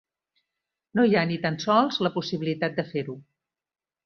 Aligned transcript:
No 0.99 1.05
hi 1.09 1.13
ha 1.19 1.23
ni 1.31 1.37
tan 1.43 1.59
sols 1.67 2.01
la 2.07 2.13
possibilitat 2.17 2.81
de 2.81 2.87
fer-ho. 2.93 3.17